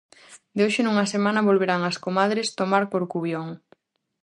De 0.55 0.61
hoxe 0.65 0.81
nunha 0.83 1.05
semana 1.13 1.45
volverán 1.49 1.81
as 1.89 1.97
comadres 2.05 2.47
tomar 2.59 2.83
Corcubión. 2.93 3.47